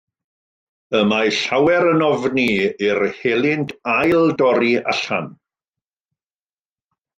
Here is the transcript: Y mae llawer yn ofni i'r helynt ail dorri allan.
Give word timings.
Y 0.99 1.01
mae 1.09 1.33
llawer 1.39 1.85
yn 1.89 2.01
ofni 2.07 2.47
i'r 2.87 3.05
helynt 3.19 3.75
ail 3.99 4.27
dorri 4.43 4.75
allan. 4.95 5.31